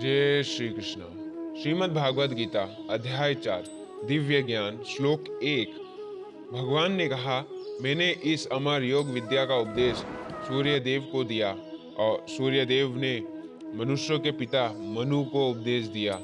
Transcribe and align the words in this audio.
जय 0.00 0.42
श्री 0.42 0.68
कृष्ण। 0.68 1.00
श्रीमद् 1.62 1.94
भागवत 1.94 2.30
गीता, 2.30 2.86
अध्याय 2.90 3.34
चार, 3.34 3.64
दिव्य 4.04 4.42
ज्ञान, 4.42 4.82
श्लोक 4.82 5.40
एक। 5.42 5.74
भगवान 6.52 6.92
ने 6.92 7.08
कहा, 7.08 7.44
मैंने 7.82 8.10
इस 8.10 8.46
अमर 8.46 8.82
योग 8.82 9.06
विद्या 9.06 9.44
का 9.44 9.56
उपदेश 9.56 9.96
सूर्य 10.48 10.80
देव 10.80 11.08
को 11.12 11.24
दिया 11.24 11.50
और 11.98 12.26
सूर्य 12.28 12.64
देव 12.64 12.96
ने 12.96 13.22
मनुष्यों 13.74 14.18
के 14.18 14.30
पिता 14.30 14.72
मनु 14.72 15.24
को 15.24 15.50
उपदेश 15.50 15.86
दिया 15.86 16.20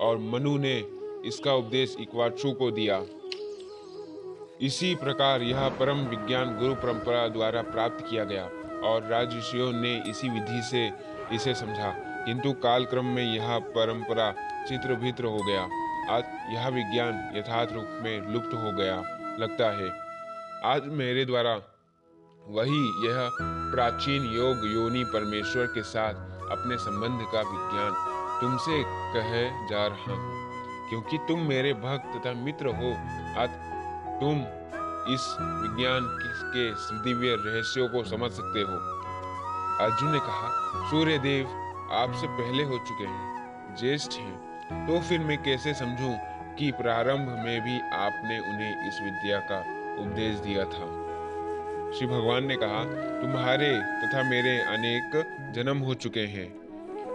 और 0.00 0.18
मनु 0.18 0.58
ने 0.58 0.84
इसका 1.26 1.54
उपदेश 1.54 1.96
इक्वाक्षु 2.00 2.52
को 2.52 2.70
दिया। 2.70 3.02
इसी 4.60 4.94
प्रकार 4.94 5.42
यह 5.42 5.68
परम 5.68 5.98
विज्ञान 5.98 6.58
गुरु 6.58 6.74
परंपरा 6.74 7.28
द्वारा 7.28 7.62
प्राप्त 7.62 8.06
किया 8.10 8.24
गया 8.24 8.44
और 8.88 9.06
राजऋषियों 9.06 9.72
ने 9.72 10.10
इसी 10.10 10.28
विधि 10.28 10.62
से 10.62 10.90
इसे 11.34 11.54
समझा। 11.54 12.05
किंतु 12.26 12.52
कालक्रम 12.52 13.04
में 13.04 13.34
यह 13.34 13.58
परंपरा 13.58 14.32
चित्र 14.68 14.94
भित्र 14.94 15.24
हो 15.24 15.36
गया। 15.36 15.62
आज 16.16 16.24
यह 16.50 16.68
विज्ञान 16.68 17.32
यथार्थ 17.34 17.72
रूप 17.72 17.88
में 18.02 18.32
लुप्त 18.32 18.54
हो 18.54 18.72
गया, 18.72 18.96
लगता 19.38 19.70
है। 19.70 20.06
आज 20.74 20.82
मेरे 20.84 21.24
द्वारा 21.24 21.54
वही 22.48 23.08
यह 23.08 23.30
प्राचीन 23.42 24.22
योग 24.24 24.60
योनि 24.64 25.04
परमेश्वर 25.04 25.66
के 25.66 25.82
साथ 25.82 26.14
अपने 26.50 26.76
संबंध 26.76 27.26
का 27.32 27.40
विज्ञान 27.40 28.12
तुमसे 28.40 28.84
कहे 28.86 29.66
जा 29.66 29.86
रहा 29.86 30.12
हूँ। 30.12 30.46
क्योंकि 30.88 31.18
तुम 31.18 31.40
मेरे 31.40 31.72
भक्त 31.72 32.20
तथा 32.20 32.32
मित्र 32.32 32.66
हो, 32.66 32.92
आज 33.40 33.50
तुम 34.20 34.40
इस 35.14 35.36
विज्ञान 35.40 36.00
के 36.56 36.70
दिव्य 37.04 37.28
रहस्यों 37.28 37.88
को 37.88 38.04
समझ 38.04 38.30
सकते 38.30 38.60
हो। 38.60 38.96
अर्जुन 39.84 40.12
ने 40.12 40.18
कहा 40.18 40.48
सूर्य 40.90 41.18
देव 41.18 41.65
आपसे 41.92 42.26
पहले 42.26 42.62
हो 42.62 42.78
चुके 42.78 43.04
हैं, 43.04 43.76
ज्येष्ठ 43.76 44.12
हैं। 44.12 44.86
तो 44.86 45.00
फिर 45.00 45.18
मैं 45.18 45.42
कैसे 45.42 45.74
समझूं 45.74 46.16
कि 46.54 46.70
प्रारंभ 46.72 47.28
में 47.28 47.60
भी 47.60 47.80
आपने 47.80 48.38
उन्हें 48.38 48.88
इस 48.88 49.00
विद्या 49.02 49.38
का 49.38 49.58
उपदेश 50.02 50.38
दिया 50.38 50.64
था? 50.64 50.86
श्री 51.92 52.06
भगवान 52.06 52.44
ने 52.44 52.56
कहा, 52.56 52.84
तुम्हारे 53.20 53.78
तथा 53.78 54.22
मेरे 54.22 54.58
अनेक 54.58 55.24
जन्म 55.54 55.78
हो 55.78 55.94
चुके 55.94 56.20
हैं। 56.20 56.66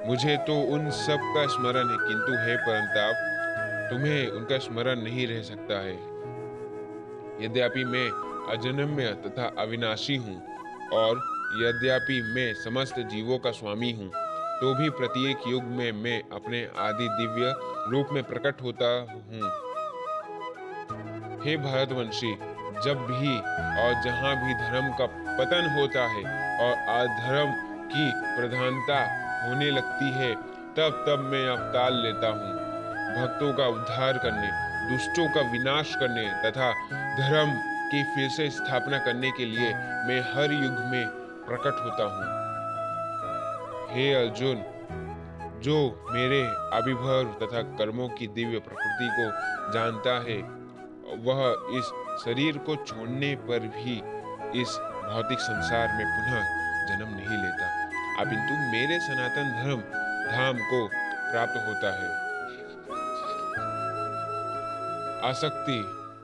मुझे 0.07 0.37
तो 0.37 0.61
उन 0.61 0.89
सब 0.89 1.17
का 1.17 1.47
स्मरण 1.47 1.89
है, 1.89 1.97
किंतु 2.07 2.31
है 2.31 2.57
परंताप 2.57 3.91
तुम्हें 3.91 4.27
उनका 4.27 4.57
स्मरण 4.57 5.01
नहीं 5.01 5.27
रह 5.27 5.41
सकता 5.41 5.79
है। 5.79 5.95
यद्यपि 7.45 7.83
मैं 7.83 8.09
अजन्म्य 8.57 9.07
तथा 9.07 9.51
अविनाशी 9.57 10.15
हूँ, 10.15 10.41
और 10.93 11.17
यद्यपि 11.61 12.21
मैं 12.35 12.53
समस्त 12.53 12.99
जीवों 12.99 13.39
का 13.39 13.51
स्वामी 13.51 13.91
हूँ 13.91 14.11
तो 14.61 14.73
भी 14.73 14.89
प्रत्येक 14.89 15.47
युग 15.47 15.63
में 15.63 15.91
मैं 15.91 16.21
अपने 16.31 16.69
आदि 16.77 17.07
दिव्य 17.11 17.53
रूप 17.91 18.09
में 18.11 18.23
प्रकट 18.23 18.61
होता 18.61 18.89
हूँ। 19.11 19.21
हे 21.45 21.55
भारतवंशी, 21.57 22.33
जब 22.83 22.99
भी 23.01 23.37
और 23.81 23.93
जहाँ 24.03 24.35
भी 24.35 24.53
धर्म 24.53 24.91
का 24.91 25.05
पतन 25.39 25.69
होता 25.79 26.01
है 26.07 26.23
और 26.59 26.73
अधर्म 26.97 27.51
की 27.85 28.11
प्रधानता 28.35 28.99
होने 29.47 29.69
लगती 29.71 30.11
है, 30.11 30.33
तब 30.75 31.03
तब 31.07 31.19
मैं 31.19 31.47
अवतार 31.47 31.91
लेता 31.91 32.27
हूँ। 32.27 32.53
भक्तों 33.15 33.53
का 33.53 33.67
उद्धार 33.67 34.17
करने, 34.17 34.51
दुष्टों 34.91 35.27
का 35.27 35.41
विनाश 35.51 35.95
करने 35.95 36.27
तथा 36.45 36.71
धर्म 37.17 37.51
की 37.91 38.03
फिर 38.03 38.29
से 38.29 38.49
स्थापना 38.49 38.97
करने 38.97 39.31
के 39.31 39.45
लिए 39.45 39.73
मैं 40.07 40.21
हर 40.33 40.53
युग 40.53 40.79
में 40.91 41.07
प्रकट 41.47 41.83
होता 41.85 42.03
हूँ। 42.03 42.40
हे 43.91 44.13
अर्जुन, 44.13 44.63
जो 45.63 46.07
मेरे 46.11 46.41
अभिभव 46.73 47.23
तथा 47.41 47.61
कर्मों 47.61 48.09
की 48.09 48.27
दिव्य 48.27 48.59
प्रकृति 48.59 49.07
को 49.11 49.25
जानता 49.73 50.13
है, 50.29 50.37
वह 51.23 51.67
इस 51.77 51.85
शरीर 52.25 52.57
को 52.57 52.75
छोड़ने 52.75 53.35
पर 53.35 53.59
भी 53.59 53.95
इस 54.61 54.77
भौतिक 54.79 55.39
संसार 55.39 55.87
में 55.87 56.05
पुनः 56.05 56.43
जन्म 56.87 57.09
नहीं 57.15 57.37
लेता। 57.37 57.65
अपिंतु 58.21 58.53
मेरे 58.71 58.99
सनातन 58.99 59.63
धर्म, 59.63 59.81
धाम 60.31 60.57
को 60.57 60.87
प्राप्त 61.31 61.57
होता 61.67 61.91
है। 61.93 62.09
आसक्ति, 65.29 65.79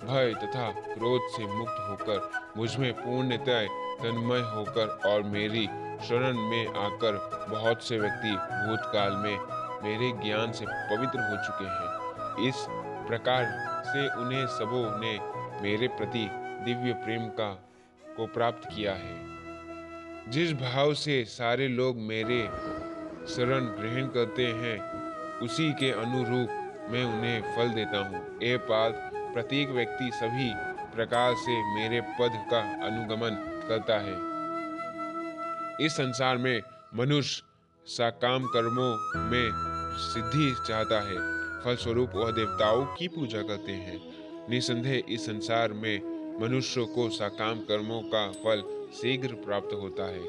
भय 0.08 0.34
तथा 0.34 0.72
क्रोध 0.72 1.22
से 1.30 1.46
मुक्त 1.46 1.76
होकर 1.90 2.30
मुझमें 2.58 2.94
पूर्णतः 2.94 3.68
तन्मय 4.02 4.40
होकर 4.40 4.88
और 5.06 5.24
मेरी 5.24 5.68
शरण 6.04 6.38
में 6.38 6.68
आकर 6.68 7.48
बहुत 7.50 7.84
से 7.84 8.00
व्यक्ति 8.00 8.32
भूतकाल 8.32 9.12
में 9.12 9.40
मेरे 9.84 10.12
ज्ञान 10.24 10.52
से 10.52 10.66
पवित्र 10.66 11.20
हो 11.20 11.46
चुके 11.46 11.66
हैं। 11.66 12.48
इस 12.50 12.66
प्रकार 13.08 13.46
से 13.86 14.08
उन्हें 14.08 14.48
सबों 14.48 15.00
ने 15.00 15.20
मेरे 15.62 15.88
प्रति 15.88 16.30
दिव्य 16.66 16.94
प्रेम 16.94 17.28
का, 17.28 17.54
को 18.18 18.28
प्राप्त 18.28 18.70
किया 18.76 18.94
है। 18.94 19.28
जिस 20.32 20.54
भाव 20.54 20.94
से 20.94 21.26
सारे 21.26 21.68
लोग 21.68 21.98
मेरे 21.98 22.50
शरण 23.28 23.66
ग्रहण 23.66 24.08
करते 24.08 24.48
हैं, 24.48 24.80
उसी 25.40 25.74
के 25.74 25.92
अनुरूप 25.92 26.50
मैं 26.90 27.06
उन्हें 27.06 27.56
फल 27.56 27.70
देता 27.70 27.98
हूँ। 27.98 28.40
ए 28.44 28.58
पाद, 28.58 29.12
प्रत्येक 29.34 29.70
व्यक्ति 29.70 30.12
सभी 30.14 30.54
प्रकार 30.96 31.34
से 31.34 31.76
मेरे 31.76 32.02
पद 32.02 32.48
का 32.52 32.60
अनुगमन 32.86 33.66
करता 33.70 33.94
है। 33.94 34.37
इस 35.82 35.94
संसार 35.94 36.38
में 36.38 36.62
मनुष्य 36.96 37.44
सकाम 37.88 38.46
कर्मों 38.46 38.92
में 39.22 39.50
सिद्धि 39.98 40.56
चाहता 40.68 41.00
है। 41.02 41.18
फलस्वरूप 41.64 42.12
वह 42.16 42.32
देवताओं 42.32 42.86
की 42.86 43.08
पूजा 43.08 43.42
करते 43.42 43.72
हैं। 43.72 44.00
निसंदेह 44.50 45.04
इस 45.10 45.26
संसार 45.26 45.74
में 45.74 46.00
मनुष्य 46.42 46.86
को 46.86 47.10
सकाम 47.10 47.60
कर्मों 47.60 48.02
का 48.02 48.32
फल 48.32 48.64
शीघ्र 48.94 49.28
प्राप्त 49.28 49.74
होता 49.74 50.04
है। 50.04 50.24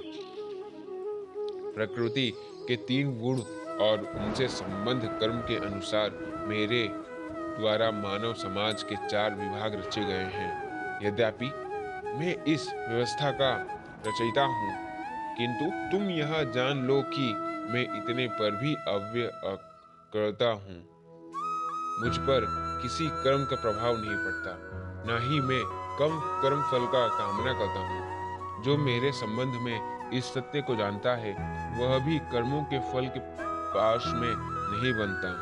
प्रकृति 1.75 2.32
के 2.69 2.76
तीन 2.76 3.19
गुण 3.20 3.41
और 3.78 3.98
उनसे 3.98 4.48
संबंध 4.48 5.19
कर्म 5.20 5.38
के 5.38 5.56
अनुसार 5.56 6.10
मेरे 6.48 6.88
द्वारा 7.60 7.91
मानव 7.91 8.34
समाज 8.34 8.82
के 8.82 8.97
चार 9.08 9.34
विभाग 9.34 9.75
रचे 9.75 10.04
गए 10.04 10.28
हैं। 10.32 10.50
यद्यपि 11.06 11.50
मैं 12.19 12.44
इस 12.44 12.69
व्यवस्था 12.88 13.31
का 13.31 13.54
रचयिता 14.06 14.44
हूँ 14.44 14.88
किंतु 15.41 15.65
तुम 15.65 16.10
यह 16.10 16.43
जान 16.43 16.87
लो 16.87 17.03
कि 17.03 17.32
मैं 17.72 17.82
इतने 17.82 18.26
पर 18.26 18.50
भी 18.50 18.75
अव्य 18.75 19.31
करता 20.15 20.47
हूँ। 20.47 20.99
मुझ 22.00 22.19
पर 22.19 22.47
किसी 22.82 23.09
कर्म 23.09 23.44
का 23.44 23.56
प्रभाव 23.56 23.97
नहीं 23.97 24.16
पड़ता। 24.16 24.59
न 25.06 25.31
ही 25.31 25.41
मैं 25.41 25.62
कम 25.99 26.43
कर्म 26.43 26.62
फल 26.62 26.87
का 26.87 27.09
कामना 27.09 27.53
करता 27.53 27.81
हूँ। 27.81 28.19
जो 28.62 28.76
मेरे 28.76 29.12
संबंध 29.12 29.54
में 29.54 30.10
इस 30.10 30.25
सत्य 30.25 30.62
को 30.62 30.76
जानता 30.76 31.10
है, 31.10 31.32
वह 31.81 31.99
भी 31.99 32.19
कर्मों 32.19 32.62
के 32.62 32.78
फल 32.78 33.06
के 33.06 33.20
पास 33.75 34.03
में 34.06 34.34
नहीं 34.47 34.93
बनता। 34.93 35.34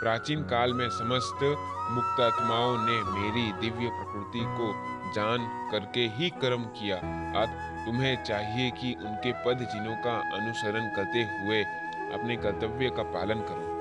प्राचीन 0.00 0.42
काल 0.42 0.72
में 0.72 0.88
समस्त 0.88 1.56
मुक्तात्माओं 1.90 2.76
ने 2.78 3.02
मेरी 3.02 3.52
दिव्य 3.52 3.88
प्रकृति 3.88 4.40
को 4.44 4.93
जान 5.14 5.68
करके 5.72 6.00
ही 6.00 6.30
कर्म 6.30 6.64
किया। 6.64 6.96
आज 7.40 7.48
तुम्हें 7.86 8.22
चाहिए 8.24 8.70
कि 8.70 8.92
उनके 9.00 9.32
पद 9.32 9.66
चिन्हों 9.72 9.96
का 9.96 10.16
अनुसरण 10.36 10.88
करते 10.96 11.22
हुए 11.22 11.62
अपने 12.14 12.36
कर्तव्य 12.36 12.90
का 12.90 13.02
पालन 13.02 13.40
करो। 13.40 13.72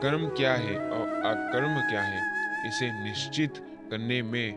कर्म 0.00 0.26
क्या 0.28 0.52
है 0.54 0.78
और 0.90 1.08
अकर्म 1.08 1.74
क्या 1.90 2.02
है, 2.02 2.20
इसे 2.68 2.90
निश्चित 3.04 3.64
करने 3.90 4.22
में 4.22 4.56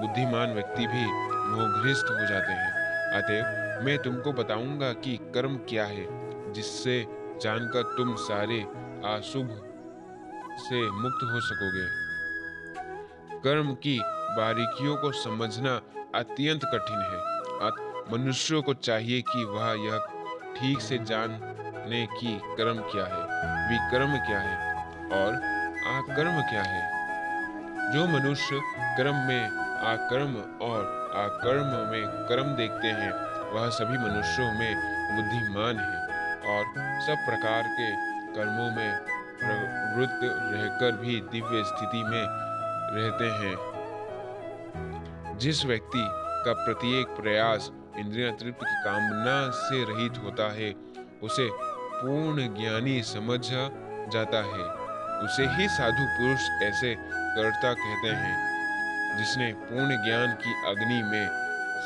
बुद्धिमान 0.00 0.52
व्यक्ति 0.54 0.86
भी 0.86 1.04
मोहग्रस्त 1.50 2.10
हो 2.10 2.26
जाते 2.26 2.52
हैं। 2.52 2.70
अतएव 3.12 3.84
मैं 3.86 3.98
तुमको 3.98 4.32
बताऊँगा 4.32 4.92
कि 4.92 5.16
कर्म 5.34 5.56
क्या 5.68 5.84
है, 5.84 6.06
जिससे 6.52 7.06
जानकर 7.42 7.82
तुम 7.82 8.14
सारे 8.14 8.60
अशुभ 9.06 9.48
से 10.58 10.90
मुक्त 10.90 11.24
हो 11.24 11.40
सकोगे। 11.40 12.01
कर्म 13.44 13.72
की 13.74 13.98
बारीकियों 14.36 14.96
को 14.96 15.10
समझना 15.12 15.80
अत्यंत 16.14 16.64
कठिन 16.64 16.98
है। 17.02 17.20
मनुष्यों 18.12 18.62
को 18.62 18.74
चाहिए 18.74 19.20
कि 19.22 19.44
वह 19.44 19.68
यह 19.78 20.06
ठीक 20.56 20.80
से 20.80 20.98
जानने 20.98 22.04
की 22.06 22.34
कर्म 22.56 22.80
क्या 22.92 23.04
है, 23.04 23.22
विकर्म 23.68 24.16
क्या 24.26 24.40
है 24.40 24.56
और 25.18 25.34
आकर्म 25.90 26.40
क्या 26.42 26.62
है। 26.62 27.92
जो 27.92 28.06
मनुष्य 28.08 28.60
कर्म 28.98 29.16
में 29.28 29.42
आकर्म 29.86 30.36
और 30.66 30.84
आकर्म 31.16 31.70
में 31.90 32.26
कर्म 32.28 32.54
देखते 32.56 32.88
हैं, 32.88 33.10
वह 33.52 33.68
सभी 33.70 33.98
मनुष्यों 33.98 34.50
में 34.52 34.72
बुद्धिमान 35.16 35.76
है 35.78 35.98
और 36.52 36.64
सब 37.06 37.26
प्रकार 37.26 37.62
के 37.72 37.90
कर्मों 38.36 38.70
में 38.70 38.90
प्रवृत्त 39.40 40.20
रहकर 40.22 40.96
भी 40.96 41.20
दिव्य 41.32 41.64
स्थिति 41.64 42.02
में 42.04 42.24
रहते 42.92 43.24
हैं। 43.24 43.72
जिस 45.38 45.64
व्यक्ति 45.66 46.04
का 46.46 46.52
प्रत्येक 46.52 47.06
प्रयास 47.06 47.70
इंद्रिय 47.96 48.30
तृप्त 48.30 48.58
की 48.58 48.84
कामना 48.84 49.50
से 49.50 49.84
रहित 49.84 50.12
होता 50.24 50.52
है, 50.52 50.74
उसे 51.22 51.50
पूर्ण 52.02 52.54
ज्ञानी 52.54 53.02
समझ 53.02 53.40
जाता 54.12 54.36
है। 54.36 54.82
उसे 55.24 55.46
ही 55.46 55.68
साधु 55.68 56.02
पुरुष 56.02 56.40
ऐसे 56.62 56.94
कर्ता 57.10 57.72
कहते 57.72 58.08
हैं, 58.08 58.52
जिसने 59.18 59.52
पूर्ण 59.52 60.04
ज्ञान 60.04 60.32
की 60.32 60.70
अग्नि 60.70 61.02
में 61.02 61.28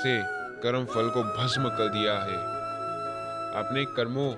से 0.03 0.37
कर्म 0.63 0.85
फल 0.85 1.11
को 1.11 1.23
भस्म 1.23 1.69
कर 1.69 1.89
दिया 1.89 2.13
है। 2.13 2.57
अपने 3.65 3.85
कर्मों, 3.85 4.33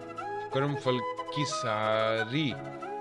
कर्म 0.50 0.75
फल 0.75 0.99
की 1.37 1.44
सारी 1.44 2.53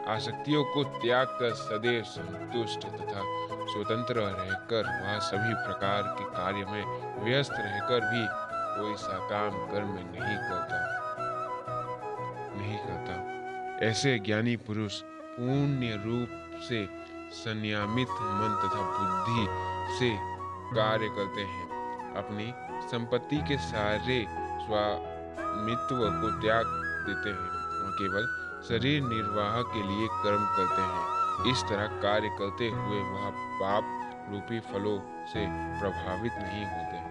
आसक्तियों 0.07 0.63
को 0.63 0.83
त्याग 0.83 1.27
कर 1.27 1.53
सदैव 1.53 2.03
संतुष्ट 2.03 2.81
तथा 2.81 3.46
स्वतंत्र 3.67 4.15
रहकर, 4.19 4.83
वह 4.83 5.19
सभी 5.19 5.53
प्रकार 5.53 6.01
के 6.03 6.23
कार्य 6.23 6.65
में 6.65 6.85
व्यस्त 7.23 7.51
रहकर 7.51 7.99
भी 7.99 8.47
कोई 8.79 8.95
सकाम 8.95 9.51
कर्म 9.51 9.93
नहीं 9.93 10.37
करता। 10.37 10.97
नहीं 12.55 12.77
करता 12.77 13.27
ऐसे 13.85 14.19
ज्ञानी 14.19 14.55
पुरुष 14.55 15.01
पूर्ण 15.01 15.79
रूप 16.05 16.61
से 16.61 17.07
संयमित 17.31 18.09
मन 18.09 18.61
तथा 18.63 18.81
बुद्धि 18.81 19.47
से 19.99 20.17
कार्य 20.75 21.09
करते 21.09 21.41
हैं। 21.41 21.67
अपनी 22.15 22.53
संपत्ति 22.87 23.37
के 23.37 23.57
सारे 23.57 24.25
स्वामित्व 24.65 25.95
को 26.21 26.41
त्याग 26.41 26.65
देते 27.09 27.29
हैं। 27.29 27.57
और 27.85 27.91
केवल 27.91 28.47
शरीर 28.69 29.01
निर्वाह 29.01 29.61
के 29.61 29.83
लिए 29.83 30.07
कर्म 30.07 30.45
करते 30.45 30.81
हैं। 30.81 31.26
इस 31.45 31.63
तरह 31.63 31.87
कार्य 32.01 32.29
करते 32.39 32.67
हुए 32.67 32.99
वह 32.99 33.29
पाप 33.59 33.83
रूपी 34.31 34.59
फलों 34.59 34.97
से 35.25 35.45
प्रभावित 35.79 36.31
नहीं 36.33 36.65
होते। 36.65 37.05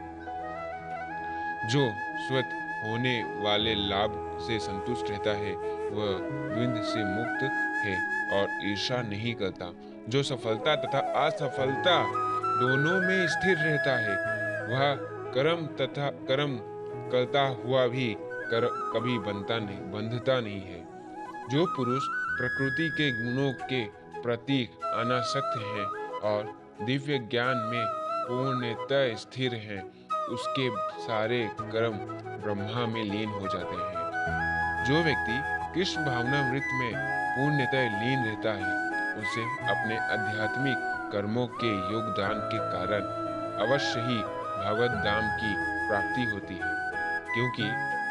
जो 1.68 1.82
स्वत 2.26 2.50
होने 2.84 3.14
वाले 3.44 3.74
लाभ 3.74 4.12
से 4.40 4.58
संतुष्ट 4.58 5.10
रहता 5.10 5.30
है 5.30 5.54
वह 5.90 6.18
द्विंद 6.54 6.82
से 6.82 7.04
मुक्त 7.04 7.42
है 7.84 7.94
और 8.32 8.48
ईर्षा 8.70 9.00
नहीं 9.02 9.34
करता। 9.34 9.72
जो 10.08 10.22
सफलता 10.22 10.74
तथा 10.76 10.98
असफलता 11.24 11.96
दोनों 12.60 13.00
में 13.00 13.26
स्थिर 13.28 13.56
रहता 13.58 13.96
है 13.98 14.16
वह 14.66 14.94
कर्म 15.34 15.66
तथा 15.80 16.10
कर्म 16.28 16.58
करता 17.10 17.42
हुआ 17.64 17.86
भी 17.86 18.16
कर, 18.18 18.66
कभी 18.94 19.18
बनता 19.18 19.58
नहीं 19.58 19.80
बंधता 19.92 20.40
नहीं 20.40 20.60
है। 20.60 20.80
जो 21.50 21.64
पुरुष 21.76 22.02
प्रकृति 22.38 22.88
के 22.88 23.10
गुणों 23.12 23.52
के 23.52 24.05
प्रति 24.26 24.78
अनासक्त 24.84 25.58
है 25.58 25.84
और 26.30 26.44
दिव्य 26.84 27.18
ज्ञान 27.18 27.56
में 27.56 27.84
पूर्णतः 28.28 29.16
स्थिर 29.16 29.54
है। 29.54 29.78
उसके 30.28 30.70
सारे 31.02 31.50
कर्म 31.60 31.92
ब्रह्मा 32.42 32.86
में 32.86 33.04
लीन 33.04 33.28
हो 33.28 33.40
जाते 33.40 33.76
हैं। 33.76 34.84
जो 34.84 34.94
व्यक्ति 34.94 35.36
कृष्ण 35.74 36.04
भावना 36.04 36.52
मृत 36.52 36.66
में 36.72 36.92
पूर्णतः 37.36 37.84
लीन 38.00 38.24
रहता 38.24 38.52
है, 38.52 38.72
उसे 39.16 39.42
अपने 39.42 39.98
आध्यात्मिक 39.98 40.76
कर्मों 41.12 41.46
के 41.46 41.92
योगदान 41.92 42.40
के 42.52 42.58
कारण 42.58 43.02
अवश्य 43.66 44.00
ही 44.00 44.18
भगवत 44.64 44.90
धाम 44.90 45.28
की 45.36 45.54
प्राप्ति 45.88 46.24
होती 46.24 46.54
है, 46.54 46.72
क्योंकि 47.34 47.68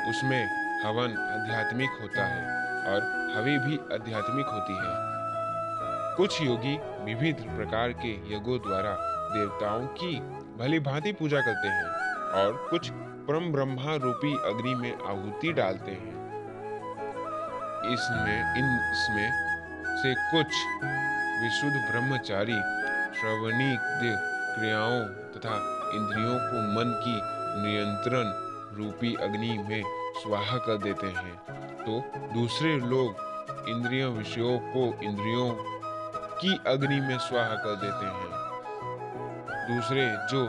उसमें 0.09 0.41
हवन 0.85 1.17
आध्यात्मिक 1.17 1.89
होता 2.01 2.25
है 2.25 2.43
और 2.87 3.01
हवे 3.37 3.57
भी 3.57 3.77
आध्यात्मिक 3.93 4.45
होती 4.45 4.73
है। 4.73 5.15
कुछ 6.17 6.41
योगी 6.41 6.77
विविध 7.05 7.35
प्रकार 7.35 7.91
के 7.91 8.11
यज्ञों 8.35 8.57
द्वारा 8.59 8.95
देवताओं 9.33 9.85
की 9.87 10.19
भली 10.57 10.79
भांति 10.79 11.11
पूजा 11.11 11.41
करते 11.41 11.67
हैं 11.67 11.85
और 12.31 12.67
कुछ 12.69 12.89
परम 13.27 13.51
ब्रह्मा 13.51 13.95
रूपी 13.95 14.33
अग्नि 14.33 14.75
में 14.75 14.93
आहुति 14.93 15.53
डालते 15.53 15.91
हैं। 15.91 16.13
इसमें 17.93 18.37
इन 18.57 18.65
इसमें 18.91 19.29
से 19.97 20.13
कुछ 20.31 20.47
विशुद्ध 21.41 21.75
ब्रह्मचारी, 21.91 22.59
श्रवणी 23.19 23.75
क्रियाओं 24.55 25.01
तथा 25.35 25.55
इंद्रियों 25.95 26.35
को 26.39 26.61
मन 26.71 26.95
की 27.03 27.15
नियंत्रण 27.61 28.33
रूपी 28.77 29.15
अग्नि 29.15 29.57
में 29.69 29.83
स्वाहा 30.21 30.57
कर 30.57 30.77
देते 30.77 31.07
हैं। 31.07 31.35
तो 31.77 32.01
दूसरे 32.33 32.75
लोग 32.77 33.23
इंद्रियों 33.69 34.11
विषयों 34.13 34.59
को 34.59 34.85
इंद्रियों 35.03 35.74
की 36.41 36.59
अग्नि 36.67 36.99
में 36.99 37.17
स्वाहा 37.17 37.55
कर 37.55 37.75
देते 37.75 38.05
हैं। 38.05 38.45
दूसरे, 39.69 40.07
जो 40.31 40.45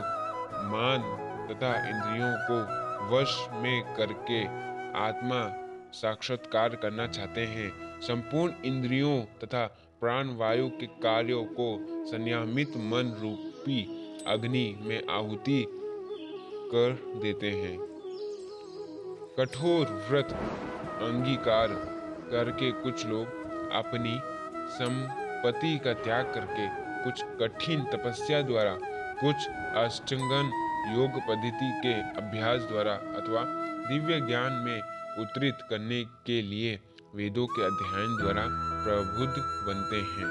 मान 0.63 1.01
तथा 1.47 1.73
इंद्रियों 1.89 2.33
को 2.39 2.87
वश 3.15 3.47
में 3.51 3.95
करके 3.95 4.43
आत्मा 4.99 5.63
साक्षात्कार 5.93 6.75
करना 6.75 7.07
चाहते 7.07 7.45
हैं, 7.45 8.01
संपूर्ण 8.01 8.53
इंद्रियों 8.65 9.21
तथा 9.21 9.65
प्राण 9.99 10.35
वायु 10.35 10.69
के 10.69 10.85
कार्यों 10.85 11.43
को 11.43 11.77
संयमित 12.05 12.69
मन 12.69 13.15
रूपी 13.21 13.79
अग्नि 14.27 14.79
में 14.81 15.07
आहुति 15.09 15.65
कर 16.71 17.19
देते 17.21 17.51
हैं। 17.51 17.77
कठोर 19.39 20.07
व्रत 20.09 20.33
अंगीकार 21.01 21.67
करके 22.31 22.71
कुछ 22.71 23.05
लोग 23.05 23.27
अपनी 23.71 24.19
संपत्ति 25.37 25.77
का 25.77 25.93
त्याग 25.93 26.25
करके 26.25 26.67
कुछ 27.03 27.23
कठिन 27.39 27.83
तपस्या 27.83 28.41
द्वारा, 28.41 28.77
कुछ 29.21 29.47
अष्टंगन 29.77 30.47
योग 30.97 31.19
पद्धति 31.19 31.69
के 31.83 31.93
अभ्यास 32.21 32.61
द्वारा 32.61 32.93
अथवा 32.93 33.43
दिव्य 33.87 34.19
ज्ञान 34.21 34.53
में 34.53 34.81
उत्तरित 35.19 35.57
करने 35.69 36.03
के 36.25 36.41
लिए 36.41 36.79
वेदों 37.15 37.47
के 37.47 37.63
अध्ययन 37.63 38.17
द्वारा 38.21 38.47
प्रबुद्ध 38.83 39.35
बनते 39.67 40.01
हैं। 40.11 40.29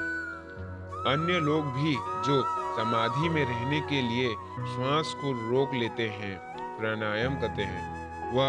अन्य 1.13 1.39
लोग 1.39 1.71
भी 1.73 1.93
जो 2.27 2.41
समाधि 2.77 3.29
में 3.29 3.43
रहने 3.45 3.81
के 3.81 4.01
लिए 4.01 4.29
श्वास 4.75 5.13
को 5.17 5.31
रोक 5.51 5.73
लेते 5.73 6.09
हैं, 6.09 6.37
प्राणायाम 6.79 7.41
करते 7.41 7.63
हैं, 7.63 8.31
वह 8.33 8.47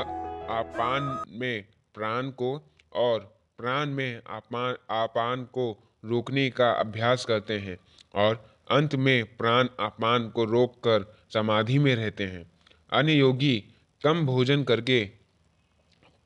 आपान 0.58 1.24
में 1.28 1.64
प्राण 1.94 2.30
को 2.30 2.72
और 2.92 3.18
प्राण 3.58 3.86
में 3.86 4.22
आपान 4.30 4.74
आपान 4.90 5.44
को 5.44 5.84
रोकने 6.04 6.50
का 6.50 6.70
अभ्यास 6.70 7.24
करते 7.24 7.58
हैं 7.58 7.78
और 8.14 8.58
अंत 8.70 8.94
में 8.94 9.36
प्राण 9.36 9.68
अपान 9.80 10.28
को 10.28 10.44
रोककर 10.44 11.18
समाधि 11.34 11.78
में 11.78 11.96
रहते 11.96 12.24
हैं। 12.24 12.50
अन्य 12.92 13.12
योगी 13.12 13.64
कम 14.04 14.26
भोजन 14.26 14.62
करके 14.62 15.04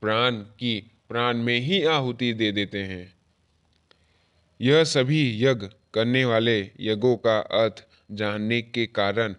प्राण 0.01 0.35
की 0.35 0.91
प्राण 1.09 1.37
में 1.37 1.59
ही 1.59 1.85
आहुति 1.85 2.33
दे 2.33 2.53
देते 2.53 2.83
हैं। 2.83 3.15
यह 4.61 4.85
सभी 4.85 5.45
यज्ञ 5.45 5.67
करने 5.95 6.25
वाले 6.25 6.71
यज्ञों 6.81 7.17
का 7.17 7.39
अर्थ 7.39 7.85
जानने 8.13 8.63
के 8.63 8.87
कारण 8.87 9.33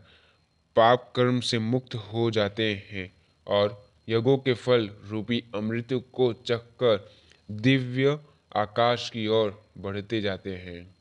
पाप 0.76 1.14
कर्म 1.16 1.40
से 1.40 1.60
मुक्त 1.60 1.96
हो 1.96 2.32
जाते 2.32 2.88
हैं 2.92 3.14
और 3.48 3.90
यज्ञों 4.10 4.38
के 4.38 4.54
फल 4.54 4.90
रूपी 5.08 5.44
अमृत 5.56 5.88
को 6.14 6.34
चखकर 6.34 7.12
दिव्य 7.52 8.20
आकाश 8.56 9.10
की 9.10 9.28
ओर 9.28 9.63
बढ़ते 9.78 10.22
जाते 10.22 10.56
हैं। 10.56 10.96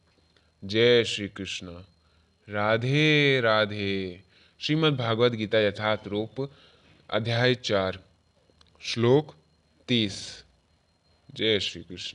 जय 0.64 1.04
श्री 1.04 1.28
कृष्ण 1.28 1.66
राधे 2.48 3.40
राधे। 3.40 4.20
श्रीमद् 4.60 4.96
भागवत 4.96 5.32
गीता 5.32 5.58
यथार्थ 5.58 6.08
रूप, 6.08 6.52
अध्याय 7.10 7.54
चार, 7.54 8.00
श्लोक 8.80 9.34
तीस। 9.88 10.44
जय 11.34 11.60
श्री 11.60 11.82
कृष्ण 11.82 12.10